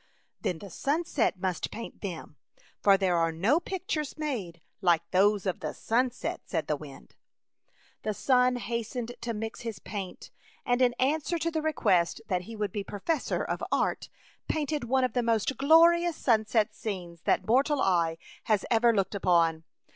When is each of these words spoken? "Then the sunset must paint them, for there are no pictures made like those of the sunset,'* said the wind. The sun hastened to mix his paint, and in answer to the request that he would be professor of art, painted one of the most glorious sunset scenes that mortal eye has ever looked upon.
"Then 0.41 0.57
the 0.57 0.71
sunset 0.71 1.39
must 1.39 1.69
paint 1.69 2.01
them, 2.01 2.35
for 2.81 2.97
there 2.97 3.15
are 3.19 3.31
no 3.31 3.59
pictures 3.59 4.17
made 4.17 4.59
like 4.81 5.07
those 5.11 5.45
of 5.45 5.59
the 5.59 5.75
sunset,'* 5.75 6.41
said 6.45 6.65
the 6.65 6.75
wind. 6.75 7.13
The 8.01 8.15
sun 8.15 8.55
hastened 8.55 9.11
to 9.21 9.35
mix 9.35 9.61
his 9.61 9.77
paint, 9.77 10.31
and 10.65 10.81
in 10.81 10.95
answer 10.95 11.37
to 11.37 11.51
the 11.51 11.61
request 11.61 12.19
that 12.29 12.45
he 12.49 12.55
would 12.55 12.71
be 12.71 12.83
professor 12.83 13.43
of 13.43 13.63
art, 13.71 14.09
painted 14.47 14.85
one 14.85 15.03
of 15.03 15.13
the 15.13 15.21
most 15.21 15.55
glorious 15.55 16.15
sunset 16.15 16.73
scenes 16.73 17.21
that 17.25 17.45
mortal 17.45 17.79
eye 17.79 18.17
has 18.45 18.65
ever 18.71 18.95
looked 18.95 19.13
upon. 19.13 19.65